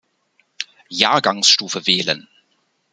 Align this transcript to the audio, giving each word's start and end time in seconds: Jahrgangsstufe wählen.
Jahrgangsstufe 0.89 1.85
wählen. 1.85 2.27